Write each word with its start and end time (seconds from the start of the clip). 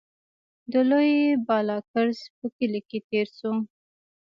د 0.71 0.73
لوی 0.89 1.13
بالاکرز 1.47 2.19
په 2.37 2.45
کلي 2.57 2.81
کې 2.89 2.99
تېر 3.09 3.27
شوو. 3.37 3.53